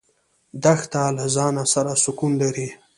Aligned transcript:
دښته 0.63 1.01
له 1.17 1.25
ځانه 1.35 1.63
سره 1.73 1.91
سکون 2.03 2.31
لري. 2.41 2.67